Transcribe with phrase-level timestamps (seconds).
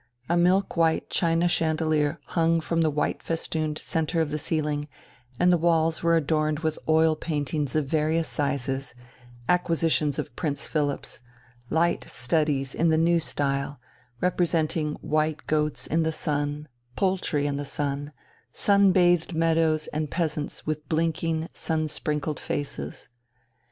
[0.27, 4.87] A milk white china chandelier hung from the white festooned centre of the ceiling,
[5.39, 8.95] and the walls were adorned with oil paintings of various sizes,
[9.47, 11.19] acquisitions of Prince Philipp's,
[11.69, 13.79] light studies in the new style,
[14.21, 18.11] representing white goats in the sun, poultry in the sun,
[18.51, 23.07] sun bathed meadows and peasants with blinking, sun sprinkled faces.